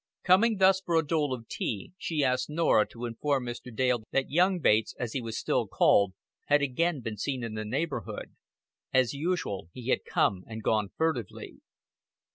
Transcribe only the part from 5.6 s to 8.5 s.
called had again been seen in the neighborhood.